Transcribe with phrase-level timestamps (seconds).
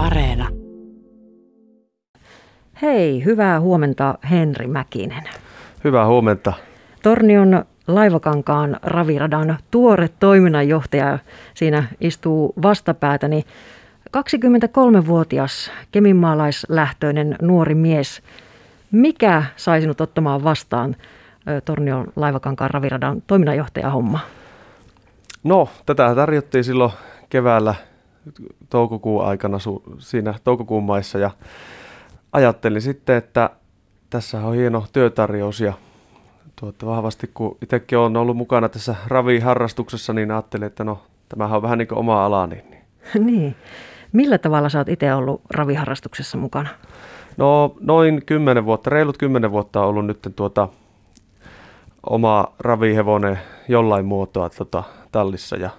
[0.00, 0.48] Areena.
[2.82, 5.22] Hei, hyvää huomenta Henri Mäkinen.
[5.84, 6.52] Hyvää huomenta.
[7.02, 11.18] Tornion Laivakankaan raviradan tuore toiminnanjohtaja
[11.54, 13.44] siinä istuu vastapäätäni.
[14.16, 18.22] 23-vuotias keminmaalaislähtöinen nuori mies.
[18.90, 20.96] Mikä sai sinut ottamaan vastaan
[21.64, 24.20] Tornion Laivakankaan raviradan toiminnanjohtajahomma?
[25.44, 26.92] No, tätä tarjottiin silloin
[27.30, 27.74] keväällä
[28.70, 29.58] toukokuun aikana
[29.98, 31.30] siinä toukokuun maissa ja
[32.32, 33.50] ajattelin sitten, että
[34.10, 35.72] tässä on hieno työtarjous ja
[36.60, 41.62] tuota, vahvasti kun itsekin olen ollut mukana tässä raviharrastuksessa, niin ajattelin, että no tämähän on
[41.62, 42.64] vähän niin kuin oma alani.
[42.70, 42.82] Niin.
[43.26, 43.56] niin.
[44.12, 46.68] Millä tavalla sä oot itse ollut raviharrastuksessa mukana?
[47.36, 50.68] No noin kymmenen vuotta, reilut kymmenen vuotta on ollut nyt tuota,
[52.10, 55.70] oma ravihevonen jollain muotoa tuota, tallissa ja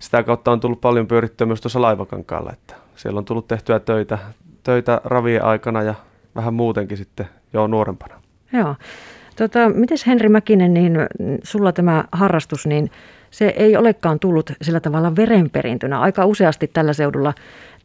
[0.00, 4.18] sitä kautta on tullut paljon pyörittyä myös tuossa laivakankaalla, että siellä on tullut tehtyä töitä,
[4.62, 5.94] töitä ravien aikana ja
[6.34, 8.22] vähän muutenkin sitten jo nuorempana.
[8.52, 8.74] Joo.
[9.36, 10.92] Tota, Miten Henri Mäkinen, niin
[11.42, 12.90] sulla tämä harrastus, niin
[13.30, 16.00] se ei olekaan tullut sillä tavalla verenperintönä.
[16.00, 17.34] Aika useasti tällä seudulla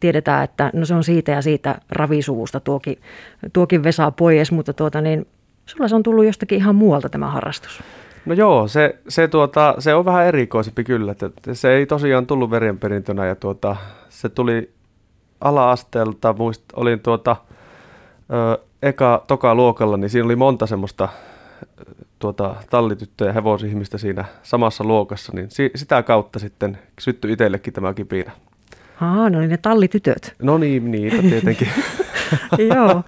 [0.00, 2.98] tiedetään, että no se on siitä ja siitä ravisuvusta tuokin,
[3.52, 5.26] tuokin Vesa pois, mutta tuota, niin,
[5.66, 7.82] sulla se on tullut jostakin ihan muualta tämä harrastus.
[8.26, 11.12] No joo, se, se, tuota, se on vähän erikoisempi kyllä.
[11.12, 13.76] Että se ei tosiaan tullut verenperintönä ja tuota,
[14.08, 14.70] se tuli
[15.40, 17.36] ala-asteelta, muist, olin tuota,
[18.32, 21.08] ö, eka, toka luokalla, niin siinä oli monta semmoista
[22.18, 27.94] tuota, tallityttöjä ja hevosihmistä siinä samassa luokassa, niin si, sitä kautta sitten syttyi itsellekin tämä
[27.94, 28.32] kipinä.
[29.00, 30.34] Aa, no niin ne tallitytöt.
[30.42, 31.68] No niin, niitä tietenkin.
[32.74, 33.02] Joo.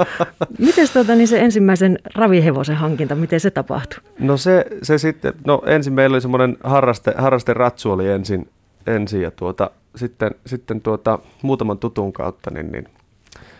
[0.59, 4.01] Miten tuota, niin se ensimmäisen ravihevosen hankinta, miten se tapahtui?
[4.19, 8.49] No se, se sitten, no ensin meillä oli semmoinen harraste, harraste ratsu oli ensin,
[8.87, 12.89] ensin ja tuota, sitten, sitten tuota, muutaman tutun kautta niin, niin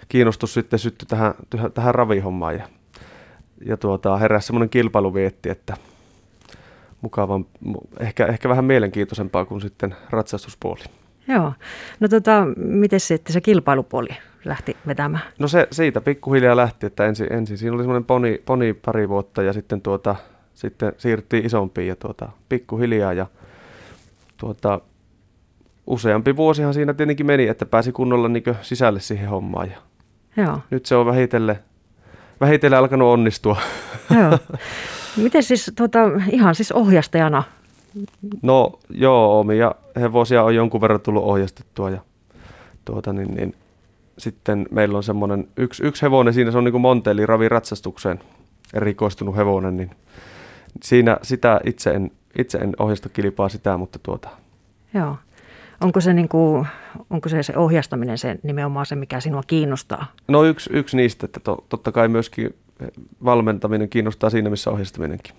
[0.09, 1.35] kiinnostus sitten syttyi tähän,
[1.75, 2.69] tähän ravihommaan ja,
[3.67, 5.77] ja tuota, heräsi semmoinen kilpailuvietti, että
[7.01, 7.47] mukavan,
[8.01, 10.85] ehkä, ehkä vähän mielenkiintoisempaa kuin sitten ratsastuspuoli.
[11.29, 11.53] Joo.
[12.01, 14.09] No tota, miten sitten se kilpailupuoli
[14.49, 15.25] lähti vetämään?
[15.39, 19.43] No se siitä pikkuhiljaa lähti, että ensin, ensin siinä oli semmoinen poni, poni pari vuotta
[19.43, 20.17] ja sitten, tuota,
[20.55, 23.27] sitten siirryttiin isompiin ja tuota, pikkuhiljaa ja
[24.37, 24.81] tuota,
[25.87, 29.77] useampi vuosihan siinä tietenkin meni, että pääsi kunnolla niin sisälle siihen hommaan ja
[30.45, 30.59] Joo.
[30.71, 31.59] nyt se on vähitellen,
[32.41, 33.57] vähitellen alkanut onnistua.
[34.21, 34.39] Joo.
[35.17, 35.99] Miten siis tuota,
[36.31, 37.43] ihan siis ohjastajana
[38.43, 42.01] No joo, omia hevosia on jonkun verran tullut ohjastettua ja
[42.85, 43.55] tuota, niin, niin,
[44.19, 48.21] sitten meillä on semmoinen yksi, yksi hevonen, siinä se on niin kuin Monteeli raviratsastukseen
[48.75, 49.91] erikoistunut hevonen, niin
[50.83, 54.29] siinä sitä itse en, itse en ohjasta kilpaa sitä, mutta tuota.
[54.95, 55.17] Joo.
[55.81, 56.67] Onko se, niin kuin,
[57.11, 60.07] onko se, se ohjastaminen se nimenomaan se, mikä sinua kiinnostaa?
[60.29, 62.55] No yksi, yksi niistä, että to, totta kai myöskin
[63.25, 65.35] valmentaminen kiinnostaa siinä, missä ohjastaminenkin.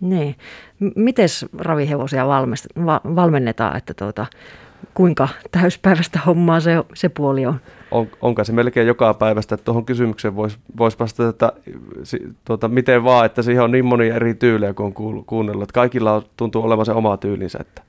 [0.00, 0.36] Niin.
[0.96, 1.28] Miten
[1.58, 4.26] ravihevosia va- valmennetaan, että tuota,
[4.94, 7.60] kuinka täyspäiväistä hommaa se, se puoli on?
[7.90, 11.52] on onko se melkein joka päivästä, että tuohon kysymykseen voisi vois vastata, että
[12.44, 16.22] tuota, miten vaan, että siihen on niin moni eri tyylejä, kun on kuunnellut, että kaikilla
[16.36, 17.58] tuntuu olevan se oma tyylinsä.
[17.60, 17.82] Että.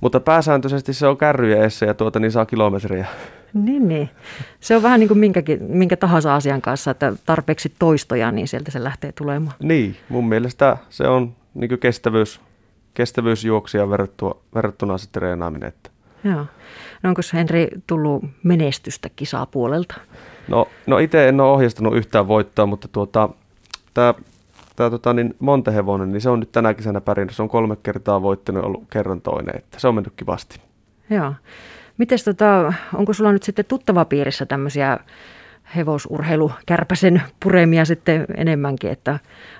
[0.00, 3.06] Mutta pääsääntöisesti se on kärryjä eessä ja tuota, niin saa kilometriä.
[3.54, 4.10] Niin, niin.
[4.60, 8.70] Se on vähän niin kuin minkäkin, minkä tahansa asian kanssa, että tarpeeksi toistoja, niin sieltä
[8.70, 9.56] se lähtee tulemaan.
[9.62, 12.40] Niin, mun mielestä se on niin kestävyys,
[12.94, 15.68] kestävyysjuoksia verrattuna, verrattuna se treenaaminen.
[15.68, 15.91] Että.
[16.24, 16.46] Joo.
[17.02, 19.94] No onko Henri tullut menestystä kisaa puolelta?
[20.48, 23.28] No, no itse en ole ohjastanut yhtään voittoa, mutta tuota,
[23.94, 24.14] tämä
[24.76, 27.36] tämä tota, niin Montehevonen, niin se on nyt tänä kesänä pärjännyt.
[27.36, 30.60] Se on kolme kertaa voittanut ollut kerran toinen, että se on mennyt kivasti.
[31.10, 31.34] Joo.
[31.98, 34.98] Mites tota, onko sulla nyt sitten tuttava piirissä tämmöisiä
[35.76, 39.18] hevosurheilukärpäsen puremia sitten enemmänkin, että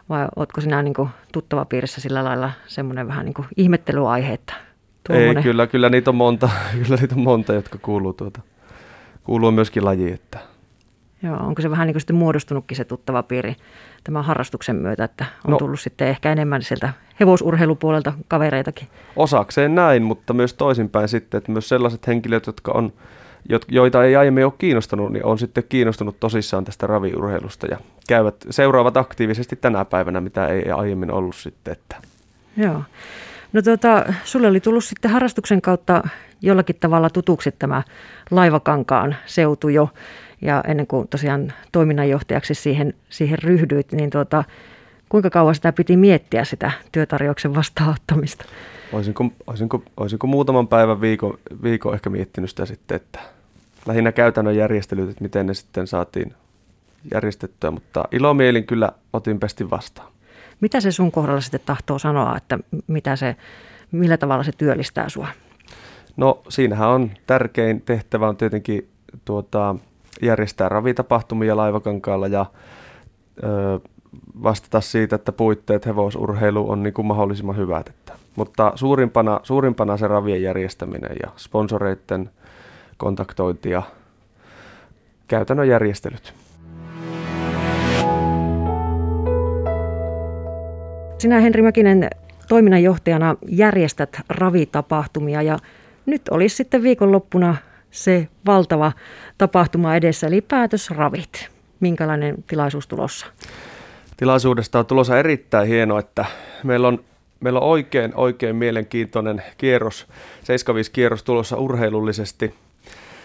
[0.08, 4.54] vai ootko sinä niin kuin tuttava piirissä sillä lailla semmoinen vähän niin ihmettelyaihe, että
[5.06, 5.36] Tuommoinen.
[5.36, 6.50] Ei, kyllä, kyllä niitä on monta,
[6.82, 8.40] kyllä niitä on monta, jotka kuuluu, tuota,
[9.24, 10.14] kuuluu myöskin lajiin.
[10.14, 10.38] Että.
[11.22, 13.56] Joo, onko se vähän niin kuin sitten muodostunutkin se tuttava piiri
[14.04, 18.88] tämän harrastuksen myötä, että on no, tullut sitten ehkä enemmän sieltä hevosurheilupuolelta kavereitakin?
[19.16, 22.92] Osakseen näin, mutta myös toisinpäin sitten, että myös sellaiset henkilöt, jotka on,
[23.68, 27.78] joita ei aiemmin ole kiinnostunut, niin on sitten kiinnostunut tosissaan tästä raviurheilusta ja
[28.08, 31.72] käyvät, seuraavat aktiivisesti tänä päivänä, mitä ei aiemmin ollut sitten.
[31.72, 31.96] Että.
[32.56, 32.82] Joo.
[33.52, 36.08] No tota, sulle oli tullut sitten harrastuksen kautta
[36.40, 37.82] jollakin tavalla tutuksi tämä
[38.30, 39.88] laivakankaan seutu jo.
[40.40, 44.44] Ja ennen kuin tosiaan toiminnanjohtajaksi siihen, siihen ryhdyit, niin tota,
[45.08, 48.44] kuinka kauan sitä piti miettiä sitä työtarjouksen vastaanottamista?
[48.92, 53.18] Olisinko, olisinko, olisinko muutaman päivän viikon, viikon ehkä miettinyt sitä sitten, että
[53.86, 56.34] lähinnä käytännön järjestelyt, että miten ne sitten saatiin
[57.14, 60.12] järjestettyä, mutta ilomielin kyllä otin pestin vastaan.
[60.62, 63.36] Mitä se sun kohdalla sitten tahtoo sanoa, että mitä se,
[63.92, 65.28] millä tavalla se työllistää sua?
[66.16, 68.88] No siinähän on tärkein tehtävä on tietenkin
[69.24, 69.76] tuota,
[70.22, 72.46] järjestää ravitapahtumia laivakankaalla ja
[73.42, 73.80] ö,
[74.42, 77.88] vastata siitä, että puitteet hevosurheilu on niin kuin mahdollisimman hyvät.
[77.88, 78.12] Että.
[78.36, 82.30] Mutta suurimpana, suurimpana se ravien järjestäminen ja sponsoreiden
[82.96, 83.82] kontaktointi ja
[85.28, 86.34] käytännön järjestelyt.
[91.22, 92.10] Sinä Henri Mäkinen
[92.48, 95.58] toiminnanjohtajana järjestät ravitapahtumia ja
[96.06, 97.56] nyt olisi sitten viikonloppuna
[97.90, 98.92] se valtava
[99.38, 101.48] tapahtuma edessä, eli päätösravit.
[101.80, 103.26] Minkälainen tilaisuus tulossa?
[104.16, 106.24] Tilaisuudesta on tulossa erittäin hieno, että
[106.64, 107.04] meillä on,
[107.40, 110.06] meillä on oikein, oikein mielenkiintoinen kierros,
[110.44, 112.54] 75 kierros tulossa urheilullisesti.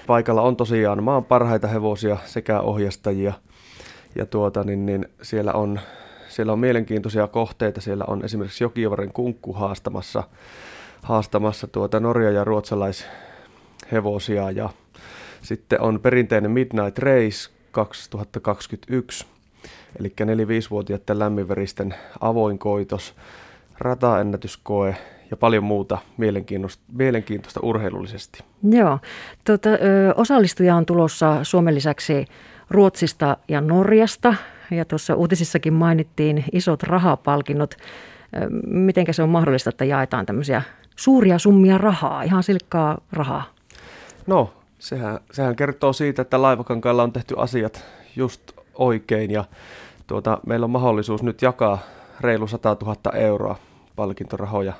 [0.07, 3.33] Paikalla on tosiaan maan parhaita hevosia sekä ohjastajia.
[4.15, 5.79] Ja tuota, niin, niin siellä, on,
[6.38, 7.81] siellä on mielenkiintoisia kohteita.
[7.81, 10.24] Siellä on esimerkiksi Jokivaren kunkku haastamassa,
[11.04, 14.51] haastamassa tuota Norja- ja ruotsalaishevosia.
[14.51, 14.69] Ja
[15.42, 19.25] sitten on perinteinen Midnight Race 2021,
[20.00, 23.16] eli 4-5-vuotiaiden lämminveristen avoinkoitos,
[23.78, 24.95] rataennätyskoe
[25.31, 28.44] ja paljon muuta mielenkiintoista, mielenkiintoista urheilullisesti.
[28.63, 29.00] Joo.
[29.45, 29.78] Tuota, ö,
[30.16, 32.25] osallistuja on tulossa Suomen lisäksi
[32.69, 34.36] Ruotsista ja Norjasta.
[34.71, 37.75] Ja tuossa uutisissakin mainittiin isot rahapalkinnot.
[38.67, 40.61] Miten se on mahdollista, että jaetaan tämmöisiä
[40.95, 43.43] suuria summia rahaa, ihan silkkaa rahaa?
[44.27, 47.85] No, sehän, sehän kertoo siitä, että laivakankaalla on tehty asiat
[48.15, 48.41] just
[48.73, 49.45] oikein ja
[50.07, 51.79] tuota, meillä on mahdollisuus nyt jakaa
[52.21, 53.55] reilu 100 000 euroa
[53.95, 54.73] palkintorahoja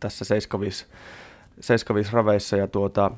[0.00, 0.86] tässä 75,
[1.60, 3.10] 75 raveissa ja tuota,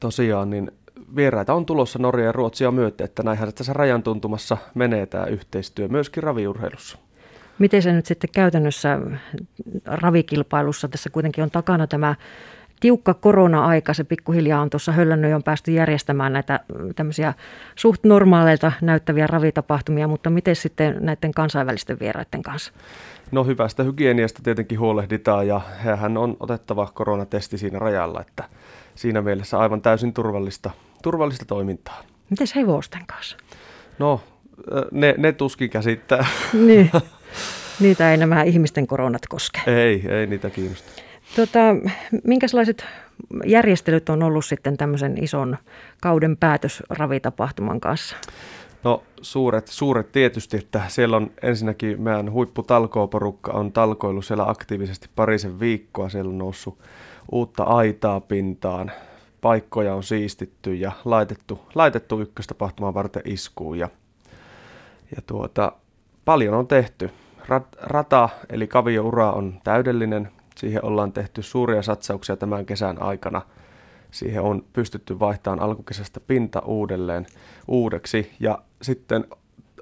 [0.00, 0.70] tosiaan niin
[1.16, 5.88] vieraita on tulossa Norja ja Ruotsia myöten, että näinhän tässä rajan tuntumassa menee tämä yhteistyö
[5.88, 6.98] myöskin raviurheilussa.
[7.58, 8.98] Miten se nyt sitten käytännössä
[9.84, 12.14] ravikilpailussa, tässä kuitenkin on takana tämä
[12.80, 16.60] tiukka korona-aika, se pikkuhiljaa on tuossa höllännyt on päästy järjestämään näitä
[16.96, 17.34] tämmöisiä
[17.74, 22.72] suht normaaleilta näyttäviä ravitapahtumia, mutta miten sitten näiden kansainvälisten vieraiden kanssa?
[23.32, 25.60] No hyvästä hygieniasta tietenkin huolehditaan ja
[25.96, 28.44] hän on otettava koronatesti siinä rajalla, että
[28.94, 30.70] siinä mielessä aivan täysin turvallista,
[31.06, 32.02] turvallista toimintaa.
[32.30, 33.36] Miten hevosten kanssa?
[33.98, 34.20] No
[34.90, 36.26] ne, ne tuskin käsittää.
[36.52, 36.90] niin.
[37.80, 39.60] Niitä ei nämä ihmisten koronat koske.
[39.66, 41.02] Ei, ei niitä kiinnosta.
[41.36, 41.58] Tota,
[42.24, 42.84] minkälaiset
[43.44, 45.56] järjestelyt on ollut sitten tämmöisen ison
[46.02, 48.16] kauden päätösravitapahtuman kanssa?
[48.84, 55.60] No suuret, suuret tietysti, että siellä on ensinnäkin meidän huipputalkooporukka on talkoillut siellä aktiivisesti parisen
[55.60, 56.08] viikkoa.
[56.08, 56.78] Siellä on noussut
[57.32, 58.92] uutta aitaa pintaan,
[59.46, 63.78] paikkoja on siistitty ja laitettu, laitettu ykköstapahtumaan varten iskuun.
[63.78, 63.88] Ja,
[65.16, 65.72] ja tuota,
[66.24, 67.10] paljon on tehty.
[67.48, 70.28] Rat, rata eli kavioura on täydellinen.
[70.56, 73.42] Siihen ollaan tehty suuria satsauksia tämän kesän aikana.
[74.10, 77.26] Siihen on pystytty vaihtamaan alkukesästä pinta uudelleen
[77.68, 79.24] uudeksi ja sitten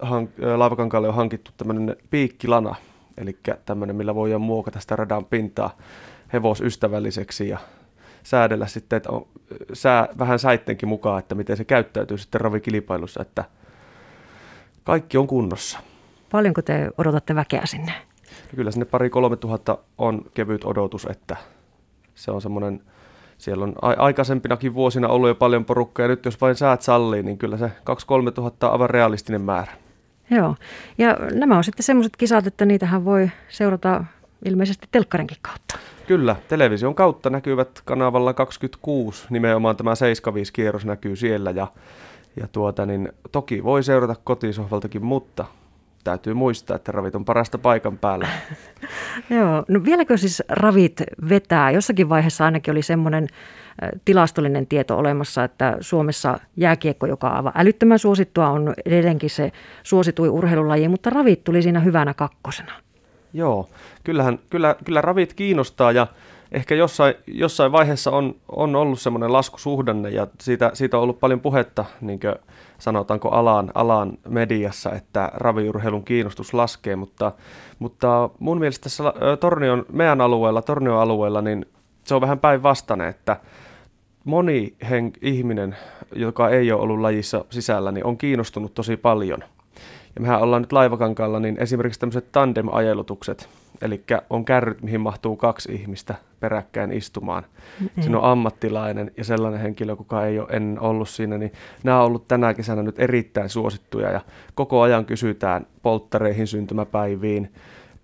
[0.01, 2.75] hank- laivakankaalle on hankittu tämmöinen piikkilana,
[3.17, 5.77] eli tämmöinen, millä voidaan muokata sitä radan pintaa
[6.33, 7.59] hevosystävälliseksi ja
[8.25, 9.27] säädellä sitten, että on
[9.73, 13.45] sää, vähän säittenkin mukaan, että miten se käyttäytyy sitten ravikilpailussa, että
[14.85, 15.79] kaikki on kunnossa.
[16.33, 17.93] Paljonko te odotatte väkeä sinne?
[18.57, 21.37] Kyllä sinne pari kolme tuhatta on kevyt odotus, että
[22.15, 22.83] se on semmoinen,
[23.39, 27.39] siellä on aikaisempinakin vuosina ollut jo paljon porukkaa ja nyt jos vain säät sallii, niin
[27.39, 27.67] kyllä se
[28.29, 29.73] 2-3 tuhatta on aivan realistinen määrä.
[30.31, 30.57] Joo,
[30.99, 34.05] ja nämä on sitten semmoiset kisat, että niitähän voi seurata
[34.45, 35.79] ilmeisesti telkkarinkin kautta.
[36.07, 41.67] Kyllä, television kautta näkyvät kanavalla 26, nimenomaan tämä 75-kierros näkyy siellä ja,
[42.41, 45.45] ja tuota, niin toki voi seurata kotisohvaltakin, mutta
[46.05, 48.29] täytyy muistaa, että ravit on parasta paikan päällä.
[49.31, 51.71] Joo, no vieläkö siis ravit vetää?
[51.71, 53.29] Jossakin vaiheessa ainakin oli semmoinen
[54.05, 60.29] tilastollinen tieto olemassa, että Suomessa jääkiekko, joka on aivan älyttömän suosittua, on edelleenkin se suositui
[60.29, 62.73] urheilulaji, mutta ravit tuli siinä hyvänä kakkosena.
[63.35, 63.69] Joo,
[64.05, 66.07] kyllähän, kyllä, kyllä ravit kiinnostaa ja
[66.53, 71.41] ehkä jossain, jossain vaiheessa on, on ollut semmoinen laskusuhdanne ja siitä, siitä on ollut paljon
[71.41, 72.35] puhetta, niin kuin
[72.79, 77.33] sanotaanko alan, alan mediassa, että raviurheilun kiinnostus laskee, mutta,
[77.79, 79.05] mutta mun mielestä tässä
[79.41, 81.67] Tornion, meidän alueella, Tornion alueella, niin
[82.05, 83.37] se on vähän päinvastainen, että
[84.25, 85.77] moni hen, ihminen,
[86.13, 89.45] joka ei ole ollut lajissa sisällä, niin on kiinnostunut tosi paljon.
[90.15, 93.49] Ja mehän ollaan nyt laivakankaalla, niin esimerkiksi tämmöiset tandem-ajelutukset,
[93.83, 97.47] Eli on kärryt, mihin mahtuu kaksi ihmistä peräkkäin istumaan.
[97.81, 98.03] Mm.
[98.03, 101.53] Siinä on ammattilainen ja sellainen henkilö, kuka ei ole ennen ollut siinä, niin
[101.83, 104.21] nämä on ollut tänä kesänä nyt erittäin suosittuja ja
[104.55, 107.53] koko ajan kysytään polttareihin, syntymäpäiviin,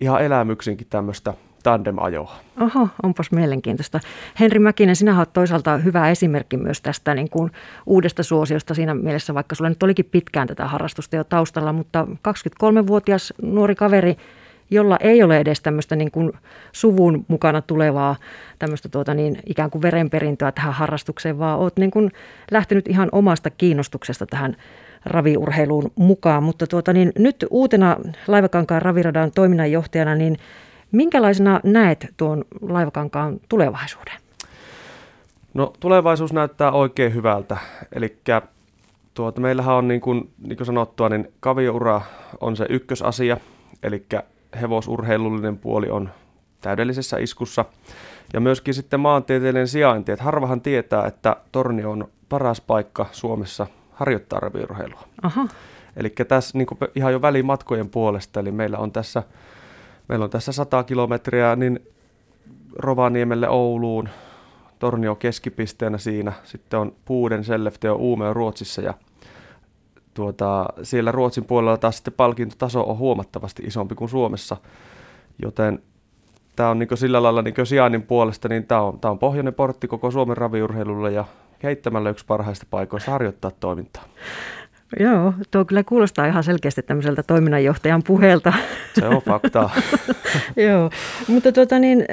[0.00, 2.36] ihan elämyksinkin tämmöistä tandem-ajoa.
[2.60, 4.00] Oho, onpas mielenkiintoista.
[4.40, 7.50] Henri Mäkinen, sinä olet toisaalta hyvä esimerkki myös tästä niin kuin
[7.86, 13.32] uudesta suosiosta siinä mielessä, vaikka sulla nyt olikin pitkään tätä harrastusta jo taustalla, mutta 23-vuotias
[13.42, 14.16] nuori kaveri,
[14.70, 16.32] jolla ei ole edes tämmöistä niin kuin
[16.72, 18.16] suvun mukana tulevaa
[18.58, 22.10] tämmöistä tuota niin, ikään kuin verenperintöä tähän harrastukseen, vaan olet niin kuin
[22.50, 24.56] lähtenyt ihan omasta kiinnostuksesta tähän
[25.04, 26.42] raviurheiluun mukaan.
[26.42, 30.36] Mutta tuota niin, nyt uutena Laivakankaan raviradan toiminnanjohtajana, niin
[30.92, 34.14] Minkälaisena näet tuon laivakankaan tulevaisuuden?
[35.54, 37.56] No tulevaisuus näyttää oikein hyvältä.
[37.92, 38.16] Eli
[39.14, 42.00] tuota, meillähän on niin kuin, niin kuin sanottua, niin kavioura
[42.40, 43.36] on se ykkösasia.
[43.82, 44.06] Eli
[44.60, 46.10] hevosurheilullinen puoli on
[46.60, 47.64] täydellisessä iskussa.
[48.32, 50.12] Ja myöskin sitten maantieteellinen sijainti.
[50.12, 55.02] Että harvahan tietää, että Tornio on paras paikka Suomessa harjoittaa raviurheilua.
[55.96, 59.22] Eli tässä niin ihan jo välimatkojen puolesta, eli meillä on tässä
[60.10, 61.80] Meillä on tässä 100 kilometriä niin
[62.76, 64.08] Rovaniemelle Ouluun,
[64.78, 66.32] Tornio keskipisteenä siinä.
[66.44, 68.94] Sitten on Puuden, Sellefte Uume on Ruotsissa ja
[70.14, 74.56] tuota, siellä Ruotsin puolella taas sitten palkintotaso on huomattavasti isompi kuin Suomessa,
[75.42, 75.82] joten
[76.56, 79.88] tämä on niin sillä lailla niin sijainnin puolesta, niin tämä on, tämä on pohjoinen portti
[79.88, 81.24] koko Suomen raviurheilulle ja
[81.62, 84.04] heittämällä yksi parhaista paikoista harjoittaa toimintaa.
[84.98, 88.52] Joo, tuo kyllä kuulostaa ihan selkeästi tämmöiseltä toiminnanjohtajan puheelta.
[88.94, 89.70] Se on faktaa.
[90.68, 90.90] Joo,
[91.28, 92.04] mutta tuota niin,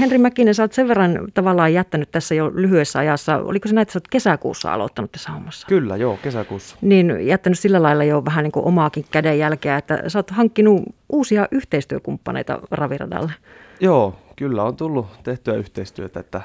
[0.00, 3.36] Henri Mäkinen, sä oot sen verran tavallaan jättänyt tässä jo lyhyessä ajassa.
[3.36, 5.66] Oliko se näin, että sä oot kesäkuussa aloittanut tässä hommassa?
[5.66, 6.76] Kyllä, joo, kesäkuussa.
[6.80, 11.48] Niin, jättänyt sillä lailla jo vähän niin kuin omaakin kädenjälkeä, että sä oot hankkinut uusia
[11.50, 13.32] yhteistyökumppaneita Raviradalle.
[13.80, 16.42] Joo, kyllä on tullut tehtyä yhteistyötä, että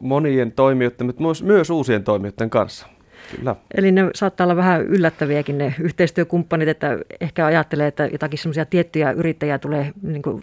[0.00, 2.86] monien toimijoiden, mutta myös, myös uusien toimijoiden kanssa.
[3.36, 3.56] Kyllä.
[3.74, 9.10] Eli ne saattaa olla vähän yllättäviäkin ne yhteistyökumppanit, että ehkä ajattelee, että jotakin semmoisia tiettyjä
[9.10, 10.42] yrittäjiä tulee niin kuin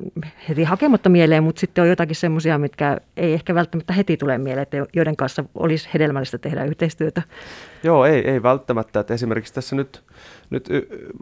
[0.50, 4.63] heti hakematta mieleen, mutta sitten on jotakin semmoisia, mitkä ei ehkä välttämättä heti tule mieleen,
[4.63, 7.22] että joiden kanssa olisi hedelmällistä tehdä yhteistyötä.
[7.84, 9.00] Joo, ei, ei välttämättä.
[9.00, 10.03] Että esimerkiksi tässä nyt,
[10.50, 10.69] nyt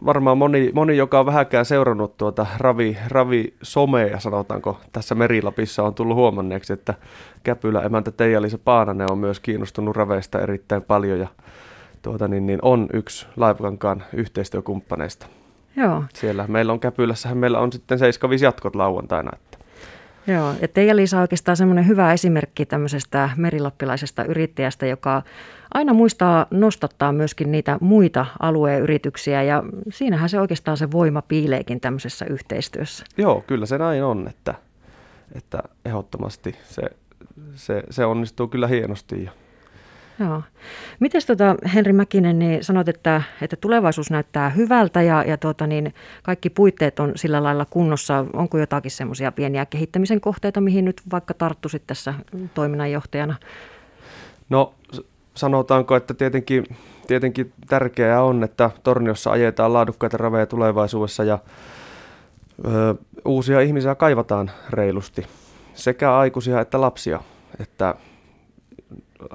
[0.04, 5.94] varmaan moni, moni, joka on vähäkään seurannut tuota ravi, ravi somea, sanotaanko, tässä Merilapissa on
[5.94, 6.94] tullut huomanneeksi, että
[7.42, 11.28] Käpylä emäntä Teija-Liisa Paananen on myös kiinnostunut raveista erittäin paljon ja
[12.02, 15.26] tuota, niin, niin on yksi Laivakankaan yhteistyökumppaneista.
[15.76, 16.04] Joo.
[16.14, 19.30] Siellä meillä on Käpylässähän meillä on sitten 75 jatkot lauantaina.
[19.34, 19.58] Että.
[20.26, 25.22] Joo, ja Teija-Liisa on oikeastaan semmoinen hyvä esimerkki tämmöisestä merilappilaisesta yrittäjästä, joka
[25.74, 31.80] aina muistaa nostattaa myöskin niitä muita alueen yrityksiä ja siinähän se oikeastaan se voima piileekin
[31.80, 33.04] tämmöisessä yhteistyössä.
[33.16, 34.54] Joo, kyllä se näin on, että,
[35.34, 36.82] että ehdottomasti se,
[37.54, 39.24] se, se onnistuu kyllä hienosti.
[39.24, 39.30] Ja
[40.20, 40.42] Joo.
[41.00, 45.94] Miten tota, Henri Mäkinen, niin sanot, että, että tulevaisuus näyttää hyvältä ja, ja tuota, niin
[46.22, 48.24] kaikki puitteet on sillä lailla kunnossa.
[48.32, 52.14] Onko jotakin semmoisia pieniä kehittämisen kohteita, mihin nyt vaikka tarttuisit tässä
[52.54, 53.34] toiminnanjohtajana?
[54.48, 54.74] No
[55.34, 56.64] sanotaanko, että tietenkin,
[57.06, 61.38] tietenkin tärkeää on, että Torniossa ajetaan laadukkaita raveja tulevaisuudessa ja
[62.64, 62.94] ö,
[63.24, 65.26] uusia ihmisiä kaivataan reilusti,
[65.74, 67.20] sekä aikuisia että lapsia.
[67.60, 67.94] Että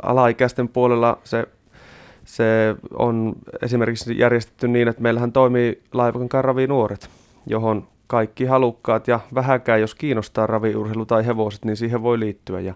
[0.04, 1.48] alaikäisten puolella se,
[2.26, 7.10] se on esimerkiksi järjestetty niin, että meillähän toimii laivakan ravi nuoret,
[7.48, 12.60] johon kaikki halukkaat ja vähäkään, jos kiinnostaa raviurheilu tai hevoset, niin siihen voi liittyä.
[12.60, 12.74] Ja,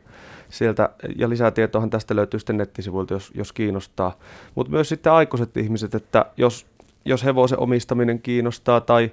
[0.50, 4.18] sieltä, ja lisätietoahan tästä löytyy sitten nettisivuilta, jos, jos kiinnostaa.
[4.56, 6.66] Mutta myös sitten aikuiset ihmiset, että jos,
[7.06, 9.12] jos hevosen omistaminen kiinnostaa tai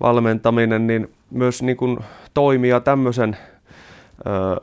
[0.00, 1.98] valmentaminen, niin myös niin kuin
[2.34, 3.36] toimia tämmöisen
[4.26, 4.60] ö,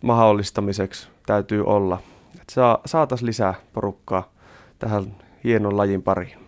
[0.00, 1.98] mahdollistamiseksi täytyy olla.
[2.34, 4.32] Että saa, saataisiin lisää porukkaa
[4.78, 6.47] tähän hienon lajin pariin.